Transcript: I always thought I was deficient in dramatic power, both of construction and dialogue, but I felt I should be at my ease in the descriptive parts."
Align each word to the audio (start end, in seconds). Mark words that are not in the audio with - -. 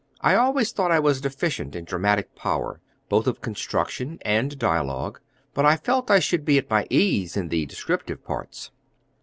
I 0.21 0.33
always 0.33 0.71
thought 0.71 0.89
I 0.89 0.97
was 0.99 1.21
deficient 1.21 1.75
in 1.75 1.85
dramatic 1.85 2.33
power, 2.33 2.81
both 3.07 3.27
of 3.27 3.39
construction 3.39 4.17
and 4.23 4.57
dialogue, 4.57 5.19
but 5.53 5.63
I 5.63 5.75
felt 5.77 6.09
I 6.09 6.17
should 6.17 6.43
be 6.43 6.57
at 6.57 6.71
my 6.71 6.87
ease 6.89 7.37
in 7.37 7.49
the 7.49 7.67
descriptive 7.67 8.23
parts." 8.23 8.71